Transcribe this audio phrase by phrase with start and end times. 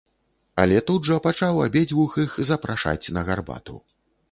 [0.63, 3.75] Але тут жа пачаў абедзвюх іх запрашаць на гарбату.